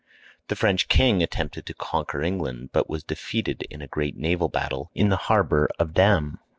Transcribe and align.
The 0.47 0.55
French 0.55 0.87
king 0.87 1.21
attempted 1.21 1.67
to 1.67 1.75
conquer 1.75 2.23
England, 2.23 2.71
but 2.73 2.89
was 2.89 3.03
defeated 3.03 3.61
in 3.69 3.83
a 3.83 3.87
great 3.87 4.17
naval 4.17 4.49
battle 4.49 4.89
in 4.95 5.09
the 5.09 5.15
harbor 5.29 5.69
of 5.77 5.93
Damme. 5.93 6.39